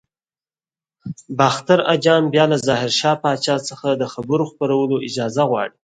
[1.37, 5.75] باختر اجان بیا له ظاهر شاه پاچا څخه د خبر خپرولو اجازه غواړي.